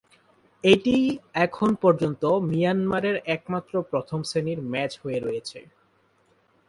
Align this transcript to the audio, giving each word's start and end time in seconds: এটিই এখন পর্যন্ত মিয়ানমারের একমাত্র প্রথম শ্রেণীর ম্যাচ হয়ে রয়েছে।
এটিই 0.63 1.05
এখন 1.45 1.69
পর্যন্ত 1.83 2.23
মিয়ানমারের 2.49 3.17
একমাত্র 3.35 3.73
প্রথম 3.91 4.19
শ্রেণীর 4.23 4.59
ম্যাচ 4.71 4.91
হয়ে 5.03 5.19
রয়েছে। 5.19 5.59